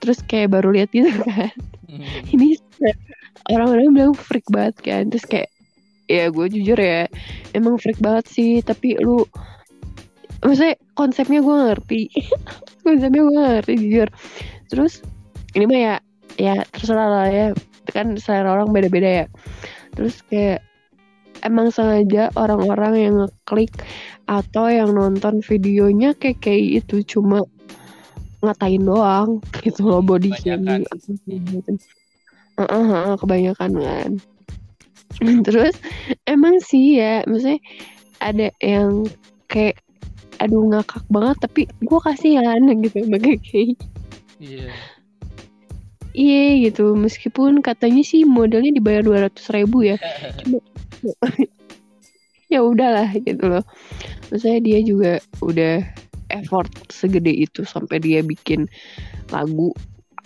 terus 0.00 0.24
kayak 0.24 0.56
baru 0.56 0.72
lihat 0.72 0.96
gitu 0.96 1.12
kan. 1.28 1.52
Ini 2.32 2.56
orang-orang 3.52 3.92
bilang 3.92 4.14
freak 4.16 4.48
banget 4.48 4.80
kan 4.80 5.12
terus 5.12 5.28
kayak 5.28 5.52
ya 6.08 6.32
gue 6.32 6.46
jujur 6.48 6.80
ya 6.80 7.04
emang 7.52 7.76
freak 7.76 8.00
banget 8.00 8.32
sih 8.32 8.64
tapi 8.64 8.96
lu 8.96 9.28
maksudnya 10.40 10.80
konsepnya 10.96 11.44
gue 11.44 11.56
ngerti. 11.68 12.02
Konsepnya 12.84 13.20
gue 13.28 13.36
ngerti 13.60 13.74
jujur. 13.76 14.08
Terus 14.72 15.04
ini 15.54 15.64
mah 15.68 15.80
ya 15.80 15.96
ya 16.40 16.64
terserah 16.72 17.08
lah 17.08 17.28
ya. 17.30 17.46
Kan 17.92 18.16
selera 18.16 18.54
orang 18.56 18.72
beda-beda 18.72 19.24
ya. 19.24 19.26
Terus 19.94 20.24
kayak 20.26 20.64
emang 21.44 21.68
sengaja 21.68 22.32
orang-orang 22.34 22.94
yang 22.96 23.14
ngeklik 23.20 23.72
atau 24.24 24.72
yang 24.72 24.96
nonton 24.96 25.44
videonya 25.44 26.16
kayak 26.16 26.40
kayak 26.40 26.84
itu 26.84 27.04
cuma 27.04 27.44
ngatain 28.44 28.84
doang 28.84 29.40
gitu 29.64 29.88
loh 29.88 30.04
body 30.04 30.32
shaming 30.36 30.84
uh, 32.56 32.62
uh, 32.64 32.88
uh, 33.12 33.14
kebanyakan 33.20 33.72
kan. 33.76 34.10
Terus 35.46 35.76
emang 36.24 36.58
sih 36.60 36.98
ya 37.00 37.22
maksudnya 37.28 37.60
ada 38.24 38.48
yang 38.64 39.04
kayak 39.46 39.84
aduh 40.42 40.66
ngakak 40.66 41.04
banget 41.08 41.36
tapi 41.40 41.60
gue 41.70 42.00
kasihan 42.02 42.58
gitu 42.82 43.06
sama 43.06 43.18
kayak 43.22 43.78
iya 44.42 44.74
iya 46.14 46.70
gitu. 46.70 46.94
Meskipun 46.94 47.60
katanya 47.60 48.00
sih 48.06 48.22
modelnya 48.24 48.70
dibayar 48.72 49.02
dua 49.04 49.18
ratus 49.28 49.50
ribu 49.50 49.82
ya. 49.84 49.98
Cuma 50.40 50.62
ya 52.52 52.62
udahlah 52.62 53.10
gitu 53.18 53.44
loh. 53.50 53.64
Maksudnya 54.30 54.60
dia 54.62 54.78
juga 54.80 55.12
udah 55.42 55.82
effort 56.32 56.70
segede 56.88 57.30
itu 57.30 57.66
sampai 57.66 58.00
dia 58.00 58.22
bikin 58.24 58.70
lagu 59.34 59.74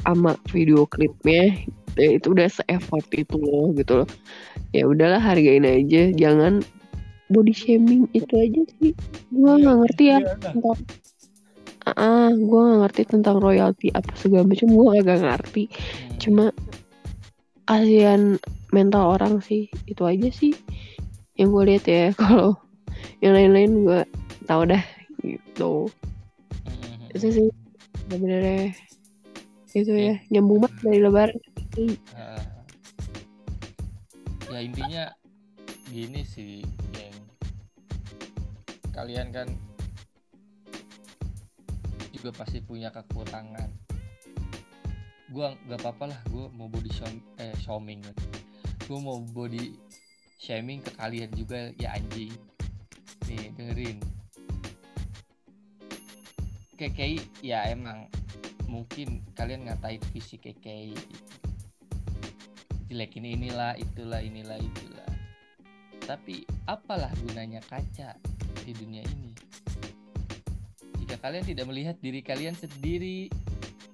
sama 0.04 0.37
video 0.52 0.85
klipnya. 0.87 1.57
Ya 1.99 2.14
itu 2.14 2.30
udah 2.30 2.47
se-effort 2.47 3.09
itu 3.11 3.35
loh 3.35 3.75
gitu 3.75 4.04
loh. 4.04 4.09
Ya 4.71 4.87
udahlah 4.87 5.18
hargain 5.18 5.66
aja. 5.66 6.14
Jangan 6.14 6.62
body 7.33 7.52
shaming 7.52 8.07
itu 8.14 8.33
aja 8.38 8.62
sih. 8.78 8.92
Gue 9.33 9.52
Iya, 9.57 9.61
nggak 9.64 9.76
ngerti 9.83 10.04
ya. 10.04 10.18
tentang 10.38 10.78
ah 11.99 12.31
gue 12.31 12.61
nggak 12.62 12.81
ngerti 12.87 13.02
tentang 13.11 13.43
royalti 13.43 13.90
apa 13.90 14.14
segala 14.14 14.47
macam 14.47 14.71
gue 14.71 14.87
agak 14.95 15.19
ngerti. 15.26 15.64
Hmm. 15.67 16.19
cuma 16.23 16.45
kasihan 17.69 18.40
mental 18.73 19.19
orang 19.19 19.43
sih 19.45 19.69
itu 19.85 20.02
aja 20.07 20.31
sih 20.31 20.55
yang 21.35 21.50
gue 21.50 21.75
lihat 21.75 21.85
ya. 21.90 22.05
Kalau 22.21 22.55
yang 23.19 23.35
lain-lain 23.35 23.73
gue 23.83 24.00
tahu 24.47 24.71
dah 24.71 24.83
gitu. 25.26 25.90
Hmm. 26.64 27.11
itu 27.11 27.26
sih 27.35 27.47
sebenarnya 28.07 28.73
itu 29.75 29.93
ya. 29.95 30.14
Nyambung 30.31 30.64
banget 30.64 30.78
dari 30.87 30.99
lebaran. 31.02 31.38
Ya 34.49 34.59
intinya 34.62 35.05
gini 35.90 36.23
sih 36.23 36.62
geng. 36.95 37.19
Kalian 38.95 39.31
kan 39.31 39.47
juga 42.19 42.35
pasti 42.35 42.59
punya 42.59 42.91
kekurangan. 42.91 43.71
Gua 45.31 45.54
nggak 45.71 45.78
apa-apa 45.78 46.04
lah 46.11 46.21
gua 46.26 46.50
mau 46.50 46.67
body 46.67 46.91
sham- 46.91 47.25
eh 47.39 47.54
shaming 47.63 48.02
gua 48.91 48.99
mau 48.99 49.23
body 49.23 49.76
shaming 50.41 50.83
ke 50.83 50.91
kalian 50.99 51.31
juga 51.39 51.71
ya 51.78 51.95
anjing. 51.95 52.35
Nih 53.31 53.54
dengerin. 53.54 53.99
KKI 56.78 57.19
ya 57.43 57.67
emang 57.71 58.07
mungkin 58.71 59.23
kalian 59.35 59.67
ngatain 59.67 59.99
fisik 60.15 60.47
KKI 60.47 60.95
jelekin 62.89 63.26
inilah 63.28 63.76
itulah 63.76 64.23
inilah 64.23 64.57
itulah. 64.57 65.11
Tapi 66.09 66.49
apalah 66.65 67.13
gunanya 67.21 67.61
kaca 67.69 68.17
di 68.65 68.73
dunia 68.73 69.04
ini 69.04 69.27
kalian 71.19 71.45
tidak 71.45 71.67
melihat 71.69 71.97
diri 71.99 72.21
kalian 72.23 72.54
sendiri. 72.54 73.31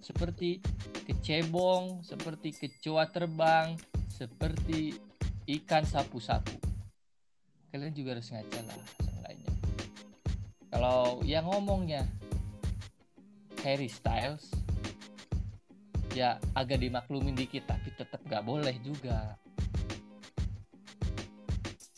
Seperti 0.04 0.60
kecebong 1.04 2.00
seperti 2.00 2.56
kecoa 2.56 3.08
terbang 3.12 3.76
seperti 4.08 4.96
ikan 5.60 5.84
sapu-sapu. 5.84 6.56
Kalian 7.68 7.92
juga 7.92 8.16
harus 8.16 8.30
ngaca 8.32 8.60
lah 8.64 8.78
seenggaknya. 9.02 9.52
Kalau 10.70 11.20
yang 11.26 11.44
ngomongnya 11.50 12.08
Harry 13.66 13.90
Styles 13.90 14.48
ya 16.14 16.38
agak 16.54 16.78
dimaklumin 16.78 17.34
dikit 17.34 17.66
tapi 17.66 17.90
tetap 17.98 18.22
gak 18.30 18.46
boleh 18.46 18.78
juga. 18.80 19.34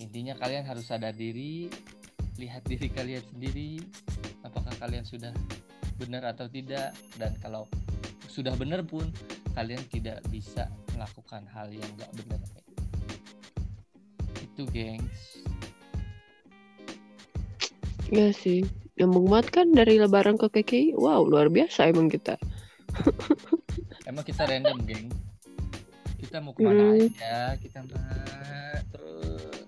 Intinya 0.01 0.33
kalian 0.41 0.65
harus 0.65 0.89
sadar 0.89 1.13
diri 1.13 1.69
lihat 2.37 2.65
diri 2.69 2.89
kalian 2.93 3.25
sendiri 3.33 3.81
kalian 4.79 5.05
sudah 5.05 5.33
benar 5.97 6.29
atau 6.29 6.45
tidak 6.47 6.93
dan 7.17 7.33
kalau 7.41 7.65
sudah 8.29 8.53
benar 8.55 8.85
pun 8.85 9.09
kalian 9.57 9.81
tidak 9.89 10.21
bisa 10.29 10.69
melakukan 10.93 11.49
hal 11.49 11.73
yang 11.73 11.89
gak 11.97 12.13
benar. 12.13 12.41
Itu 14.37 14.69
gengs. 14.69 15.41
Ya 18.13 18.31
sih. 18.31 18.69
Nyambung 18.97 19.29
banget 19.29 19.49
kan 19.53 19.67
dari 19.77 20.01
lebaran 20.01 20.41
ke 20.41 20.49
KKI 20.49 20.97
wow 20.97 21.21
luar 21.25 21.53
biasa 21.53 21.93
emang 21.93 22.09
kita. 22.09 22.37
Emang 24.09 24.25
kita 24.25 24.49
random 24.49 24.81
geng. 24.89 25.09
Kita 26.17 26.41
mau 26.41 26.57
ke 26.57 26.65
mana 26.65 26.97
Hmm. 26.97 27.01
aja 27.13 27.37
kita 27.61 27.85
mah 27.85 28.81
terus. 28.89 29.65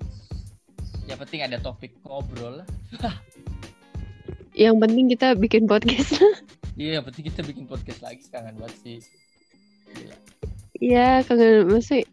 Yang 1.04 1.18
penting 1.24 1.40
ada 1.44 1.56
topik 1.60 1.92
ngobrol 2.04 2.64
lah 2.64 2.68
yang 4.58 4.76
penting 4.82 5.06
kita 5.06 5.38
bikin 5.38 5.70
podcast. 5.70 6.18
Iya 6.78 7.02
yang 7.02 7.10
penting 7.10 7.26
kita 7.26 7.42
bikin 7.42 7.66
podcast 7.66 8.06
lagi 8.06 8.22
kangen 8.30 8.54
banget 8.54 8.78
sih. 8.86 8.98
Iya 10.78 11.26
kangen 11.26 11.66
masih 11.74 12.06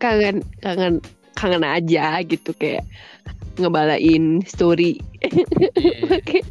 kangen 0.00 0.40
kangen 0.64 1.04
kangen 1.36 1.60
aja 1.60 2.16
gitu 2.24 2.56
kayak 2.56 2.88
ngebalain 3.60 4.40
story. 4.48 4.96
Iya, 5.76 6.24
Kayak, 6.24 6.48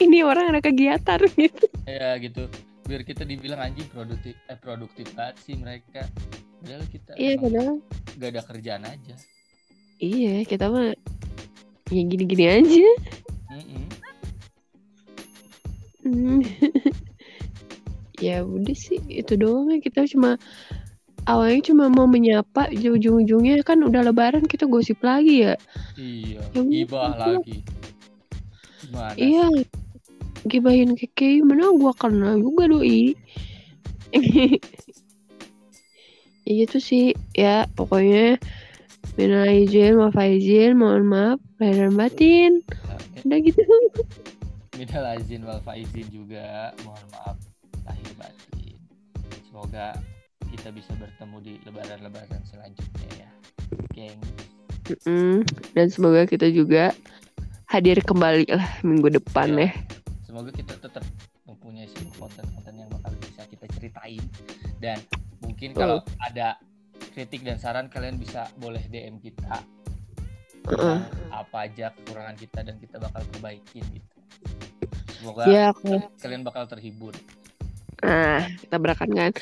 ini 0.00 0.24
orang 0.24 0.48
ada 0.48 0.64
kegiatan 0.64 1.20
gitu. 1.44 1.66
Ya 1.84 2.16
gitu. 2.16 2.48
Biar 2.88 3.04
kita 3.04 3.28
dibilang 3.28 3.60
anjing 3.60 3.84
produktif 3.92 4.32
eh 4.48 4.56
produktif 4.56 5.12
banget 5.12 5.36
sih 5.44 5.60
mereka. 5.60 6.08
Padahal 6.64 6.88
kita 6.88 7.10
iya 7.20 7.36
padahal. 7.36 7.84
gak 8.16 8.30
ada 8.32 8.42
kerjaan 8.48 8.84
aja. 8.88 9.14
Iya 10.00 10.48
kita 10.48 10.72
mah 10.72 10.96
ya 11.92 12.00
gini-gini 12.00 12.44
aja. 12.48 12.88
Mm-mm. 13.52 13.84
Hmm. 16.12 16.44
ya 18.26 18.44
udah 18.44 18.76
sih 18.76 19.00
itu 19.08 19.32
doang 19.40 19.72
ya. 19.72 19.80
Kita 19.80 20.04
cuma 20.12 20.36
awalnya 21.24 21.72
cuma 21.72 21.88
mau 21.88 22.04
menyapa 22.04 22.68
ujung-ujungnya 22.68 23.64
kan 23.64 23.80
udah 23.80 24.04
lebaran 24.04 24.44
kita 24.44 24.68
gosip 24.68 25.00
lagi 25.00 25.48
ya. 25.48 25.54
Iya 25.96 26.44
Ya 26.52 26.60
gibah 26.60 27.16
lagi. 27.16 27.64
Gimana 28.84 29.16
iya 29.16 29.46
gibahin 30.44 30.92
keke 30.98 31.40
mana 31.40 31.72
gua 31.72 31.96
kenal 31.96 32.36
juga 32.36 32.68
doi. 32.68 33.16
Ya 36.42 36.66
gitu 36.66 36.82
sih 36.82 37.14
ya 37.38 37.70
pokoknya. 37.78 38.36
Minal 39.14 39.46
izin 39.62 39.94
maaf 39.94 40.18
izin 40.18 40.74
mohon 40.74 41.06
maaf 41.06 41.38
lahir 41.62 41.86
dan 41.86 41.94
batin 41.94 42.52
sih 43.22 43.30
udah 43.30 43.38
gitu 43.38 43.62
Minal 44.72 45.20
izin 45.20 45.44
wal 45.44 45.60
faizin 45.60 46.08
juga. 46.08 46.72
Mohon 46.82 47.06
maaf 47.12 47.36
lahir 47.84 48.10
batin. 48.16 48.78
Semoga 49.44 49.92
kita 50.48 50.68
bisa 50.68 50.92
bertemu 50.94 51.36
di 51.40 51.52
lebaran-lebaran 51.64 52.44
selanjutnya 52.44 53.08
ya 53.16 53.28
geng 53.96 54.20
Mm-mm. 54.84 55.40
dan 55.72 55.88
semoga 55.88 56.28
kita 56.28 56.44
juga 56.52 56.92
hadir 57.64 58.04
kembali 58.04 58.52
lah 58.52 58.68
minggu 58.84 59.08
depan 59.08 59.48
Iya. 59.56 59.64
ya. 59.64 59.70
Semoga 60.22 60.52
kita 60.52 60.76
tetap 60.76 61.00
mempunyai 61.44 61.88
sebuah 61.88 62.28
konten-konten 62.28 62.74
yang 62.76 62.88
bakal 62.92 63.16
bisa 63.18 63.48
kita 63.48 63.64
ceritain. 63.72 64.20
Dan 64.76 65.00
mungkin 65.40 65.72
kalau 65.72 66.04
ada 66.20 66.60
kritik 67.12 67.40
dan 67.42 67.56
saran 67.56 67.88
kalian 67.88 68.20
bisa 68.20 68.52
boleh 68.56 68.84
DM 68.86 69.16
kita. 69.18 69.64
Heeh. 70.62 70.98
apa 71.34 71.66
aja 71.66 71.90
kekurangan 71.90 72.38
kita 72.38 72.62
dan 72.62 72.78
kita 72.78 72.94
bakal 72.96 73.18
perbaikin 73.34 73.82
gitu 73.90 74.11
semoga 75.22 75.42
ya 75.46 75.70
kalau 75.70 76.10
kalian 76.18 76.42
bakal 76.42 76.66
terhibur. 76.66 77.14
Nah 78.02 78.42
tabrakan 78.74 79.10
kan? 79.14 79.32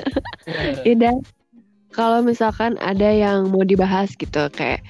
Ida 0.88 1.12
kalau 1.92 2.24
misalkan 2.24 2.80
ada 2.80 3.12
yang 3.12 3.52
mau 3.52 3.62
dibahas 3.62 4.16
gitu 4.16 4.48
kayak 4.56 4.80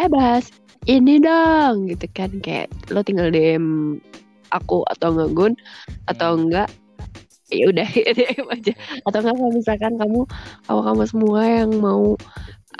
eh 0.00 0.08
bahas 0.08 0.48
ini 0.88 1.20
dong 1.20 1.92
gitu 1.92 2.08
kan 2.16 2.32
kayak 2.40 2.72
lo 2.88 3.04
tinggal 3.04 3.28
DM 3.28 4.00
aku 4.48 4.82
atau 4.88 5.12
enggak 5.12 5.30
Gun 5.36 5.52
atau 6.08 6.34
Hmm. 6.34 6.48
enggak 6.48 6.68
ya 7.52 7.68
udah 7.68 7.88
DM 8.18 8.46
aja. 8.48 8.72
Atau 9.04 9.18
enggak 9.20 9.36
kalau 9.36 9.52
misalkan 9.52 9.92
kamu 10.00 10.20
kamu 10.64 10.80
kamu 10.88 11.02
semua 11.04 11.42
yang 11.44 11.70
mau 11.76 12.16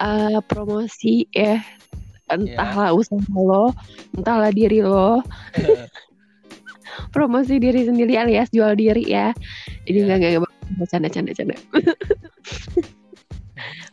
uh, 0.01 0.39
promosi 0.49 1.29
ya 1.37 1.61
entahlah 2.31 2.95
usaha 2.95 3.19
lo 3.35 3.75
entahlah 4.15 4.55
diri 4.55 4.81
lo 4.87 5.19
promosi 7.11 7.59
diri 7.59 7.85
sendiri 7.85 8.15
alias 8.17 8.49
jual 8.51 8.73
diri 8.75 9.05
ya. 9.07 9.31
Jadi 9.85 9.99
Iya. 9.99 10.05
nggak 10.07 10.19
nggak 10.19 10.31
nggak 10.37 10.53
bercanda 10.79 11.09
canda 11.11 11.33
canda 11.35 11.57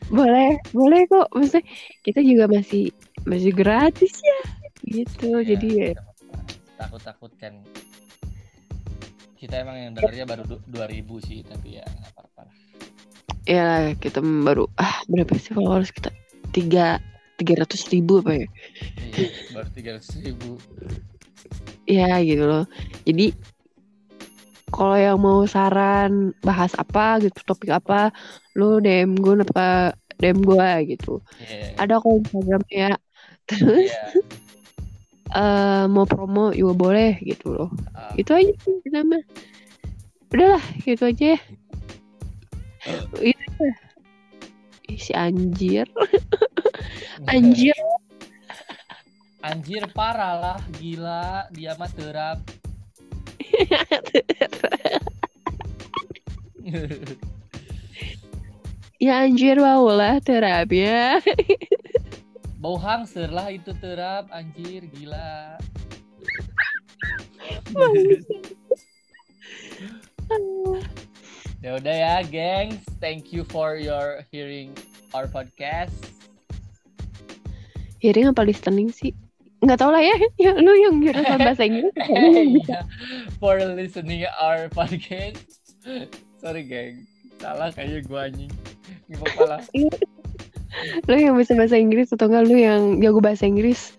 boleh 0.08 0.56
boleh 0.72 1.02
kok. 1.08 1.28
Maksudnya 1.34 1.64
kita 2.02 2.20
juga 2.24 2.46
masih 2.48 2.92
masih 3.28 3.52
gratis 3.52 4.14
ya. 4.20 4.40
Gitu. 4.88 5.44
Ya, 5.44 5.56
jadi 5.56 5.68
ya. 5.68 5.90
takut 6.78 7.02
takut 7.04 7.32
kan. 7.36 7.60
Kita 9.38 9.54
emang 9.62 9.78
yang 9.78 9.92
dengarnya 9.94 10.26
baru 10.26 10.44
du- 10.48 10.64
2000 10.66 11.22
sih 11.22 11.44
tapi 11.44 11.78
ya 11.78 11.86
nggak 11.86 12.12
apa-apa 12.16 12.42
lah. 12.48 12.56
Ya 13.48 13.68
kita 13.96 14.20
baru 14.20 14.66
ah 14.76 15.04
berapa 15.08 15.36
sih 15.38 15.54
followers 15.54 15.92
kita? 15.92 16.10
Tiga 16.52 16.98
tiga 17.38 17.54
ratus 17.62 17.86
ribu 17.94 18.24
apa 18.24 18.34
ya? 18.34 18.48
Iya 19.14 19.30
baru 19.54 19.70
300 19.70 20.26
ribu 20.26 20.58
ya 21.88 22.20
gitu 22.22 22.44
loh. 22.44 22.66
Jadi 23.08 23.32
kalau 24.68 25.00
yang 25.00 25.18
mau 25.24 25.48
saran 25.48 26.36
bahas 26.44 26.76
apa 26.76 27.24
gitu 27.24 27.40
topik 27.48 27.72
apa 27.72 28.12
lu 28.60 28.84
DM 28.84 29.16
gue 29.16 29.40
apa 29.48 29.96
DM 30.20 30.44
gue 30.44 30.70
gitu. 30.96 31.24
Iya, 31.40 31.80
ada 31.80 32.04
kok 32.04 32.12
Instagramnya 32.12 32.90
terus 33.48 33.88
iya. 33.88 34.04
eh, 35.42 35.84
mau 35.88 36.04
promo 36.04 36.52
juga 36.52 36.74
boleh 36.76 37.12
gitu 37.24 37.56
loh. 37.56 37.70
Ah, 37.96 38.12
itu 38.20 38.32
aja 38.36 38.52
sih 38.64 38.76
mah 38.92 39.24
udahlah 40.28 40.64
gitu 40.84 41.08
aja 41.08 41.26
ya. 41.36 41.40
Itu. 43.24 43.64
Ih, 44.88 45.00
si 45.00 45.12
anjir. 45.16 45.88
Anjir 47.32 47.76
anjir 49.48 49.88
parah 49.96 50.36
lah. 50.36 50.60
Gila 50.80 51.48
dia 51.56 51.76
mah 51.80 51.92
terap 51.96 52.44
ya 59.00 59.24
anjir 59.24 59.56
mau 59.58 59.88
lah 59.88 60.20
terapi 60.20 60.84
bau 62.58 62.76
hangser 62.76 63.32
lah 63.32 63.48
itu 63.54 63.72
terap 63.80 64.28
anjir 64.34 64.84
gila. 64.92 65.62
Ya 71.62 71.78
udah 71.78 71.96
ya 71.96 72.16
gengs. 72.26 72.82
Thank 73.00 73.32
you 73.32 73.46
for 73.48 73.78
your 73.78 74.26
hearing 74.34 74.74
our 75.14 75.30
podcast. 75.30 75.94
Hearing 78.02 78.34
apa 78.34 78.46
listening 78.46 78.92
sih 78.92 79.14
nggak 79.58 79.78
tau 79.82 79.90
lah 79.90 80.02
ya, 80.02 80.16
ya 80.44 80.52
lu 80.58 80.74
yang 80.78 81.02
jurusan 81.02 81.40
bahasa 81.42 81.64
Inggris. 81.66 81.94
Iya, 82.68 82.86
for 83.42 83.58
listening 83.58 84.26
our 84.38 84.70
podcast. 84.70 85.42
Sorry 86.42 86.64
geng. 86.70 87.10
Salah 87.42 87.74
kayaknya 87.74 88.06
gua 88.06 88.30
anjing. 88.30 88.54
Apa-apa 89.18 89.44
lah. 89.58 89.62
Lu 91.10 91.16
yang 91.18 91.40
bisa 91.40 91.58
bahasa 91.58 91.80
Inggris 91.80 92.14
atau 92.14 92.30
enggak 92.30 92.46
lu 92.46 92.58
yang 92.60 92.82
jago 93.02 93.18
bahasa 93.24 93.50
Inggris. 93.50 93.98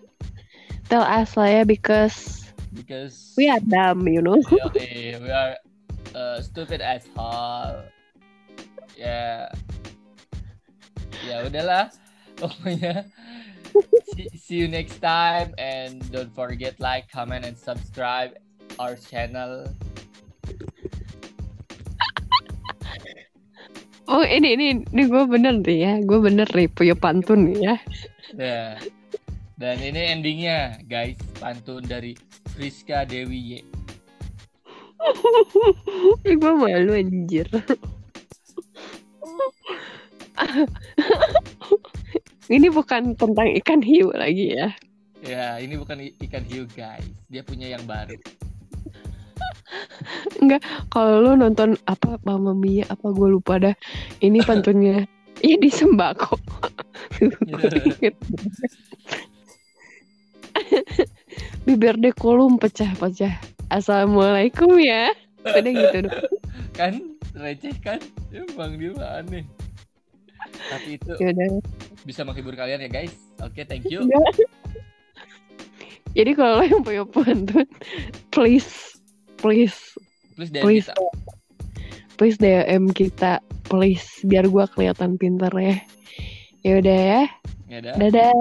Tell 0.87 1.03
us 1.03 1.35
lah 1.35 1.49
ya 1.51 1.63
because 1.67 2.47
because 2.71 3.35
we 3.35 3.51
are 3.51 3.61
dumb 3.67 4.07
you 4.07 4.23
know. 4.23 4.39
Yoi, 4.47 5.19
we 5.19 5.29
are 5.29 5.59
uh, 6.15 6.39
stupid 6.39 6.79
asshole. 6.79 7.83
Ya, 8.95 9.51
ya 11.27 11.35
udahlah. 11.43 11.91
Pokoknya 12.39 13.07
see, 14.15 14.27
see 14.35 14.57
you 14.57 14.67
next 14.67 14.99
time 14.99 15.53
and 15.57 15.99
don't 16.11 16.33
forget 16.33 16.79
like, 16.79 17.09
comment 17.11 17.45
and 17.45 17.57
subscribe 17.57 18.35
our 18.77 18.95
channel. 18.95 19.65
oh 24.09 24.25
ini 24.25 24.57
ini 24.57 24.81
ini 24.89 25.03
gue 25.05 25.23
bener 25.29 25.61
nih 25.61 25.77
ya 25.85 25.93
gue 26.01 26.17
bener 26.17 26.49
nih 26.49 26.65
punya 26.65 26.97
pantun 26.97 27.53
nih 27.53 27.61
ya 27.61 27.77
Ya. 28.37 28.77
Dan 29.59 29.83
ini 29.83 30.15
endingnya 30.15 30.79
guys, 30.87 31.19
pantun 31.41 31.83
dari 31.83 32.15
Friska 32.53 33.03
Dewi 33.03 33.59
Y. 33.59 33.61
Gue 36.39 36.53
malu 36.55 36.95
anjir 36.95 37.47
ini 42.49 42.67
bukan 42.69 43.15
tentang 43.15 43.47
ikan 43.61 43.79
hiu 43.81 44.11
lagi 44.13 44.57
ya 44.57 44.69
Ya, 45.19 45.59
ini 45.59 45.75
bukan 45.75 45.99
ikan 45.99 46.47
hiu 46.47 46.63
guys, 46.71 47.03
dia 47.27 47.43
punya 47.43 47.67
yang 47.67 47.83
baru. 47.83 48.15
kalau 50.95 51.19
lu 51.19 51.35
nonton 51.35 51.75
apa 51.91 52.15
Mama 52.23 52.55
Mia 52.55 52.87
apa 52.87 53.11
gue 53.11 53.27
lupa 53.27 53.59
dah 53.59 53.75
ini 54.23 54.39
pantunnya 54.47 55.03
Iya 55.39 55.55
di 55.59 55.71
sembako 55.71 56.35
bibir 61.67 61.95
dekolum 61.95 62.59
pecah-pecah 62.59 63.39
assalamualaikum 63.71 64.79
ya 64.83 65.15
udah 65.47 65.71
gitu 65.71 66.07
dong 66.07 66.27
kan 66.79 66.93
receh 67.35 67.75
kan? 67.83 67.99
Emang 68.31 68.79
dia 68.79 68.95
aneh. 69.19 69.43
Tapi 70.71 70.95
itu 70.95 71.11
Yaudah. 71.19 71.59
Bisa 72.01 72.21
menghibur 72.21 72.53
kalian 72.53 72.79
ya 72.79 72.89
guys. 72.89 73.13
Oke, 73.39 73.63
thank 73.63 73.87
you. 73.87 74.03
jadi 76.11 76.33
kalau 76.33 76.59
lo 76.59 76.65
yang 76.65 76.81
punya 76.81 77.03
pantun 77.05 77.69
please 78.29 78.97
please 79.37 79.77
Please 80.33 80.49
DM 80.49 80.63
please 80.63 80.87
kita. 80.87 81.03
please 82.17 82.37
DM 82.37 82.83
kita 82.89 83.33
please 83.63 84.07
biar 84.25 84.47
gua 84.47 84.65
kelihatan 84.65 85.15
pinter 85.15 85.51
ya 85.53 85.77
ya 86.61 86.73
udah 86.81 86.97
ya 86.97 87.23
Ya 87.69 87.79
dah. 87.79 87.93
dadah 87.95 88.33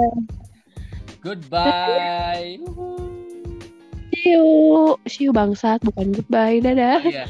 Goodbye. 1.21 2.57
see 4.09 4.33
you 4.33 4.47
see 5.05 5.29
you 5.29 5.33
bangsat 5.33 5.83
bukan 5.85 6.17
goodbye 6.17 6.59
dadah 6.59 7.05
Iya. 7.05 7.27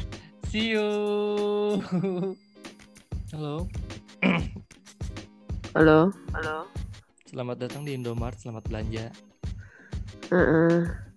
See 0.49 0.73
you. 0.73 0.87
Halo. 3.35 3.67
halo 5.77 6.09
halo 6.33 6.65
Selamat 7.29 7.61
datang 7.61 7.85
di 7.85 7.93
Indomart. 7.93 8.41
Selamat 8.41 8.65
belanja. 8.65 9.13
Heeh. 10.33 11.08